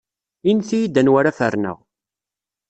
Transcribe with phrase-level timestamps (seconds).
[0.49, 1.77] Init-iyi-d anwa ara ferneɣ.